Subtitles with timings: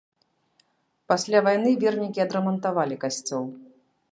[1.11, 3.45] Пасля вайны вернікі адрамантавалі касцёл.